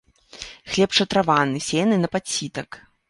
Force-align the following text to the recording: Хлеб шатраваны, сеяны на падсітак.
Хлеб 0.75 0.95
шатраваны, 0.99 1.61
сеяны 1.67 2.01
на 2.03 2.09
падсітак. 2.17 2.69